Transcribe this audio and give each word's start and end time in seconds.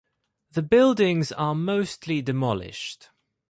The 0.53 0.63
buildings 0.63 1.31
are 1.31 1.53
mostly 1.53 2.23
demolished. 2.23 3.09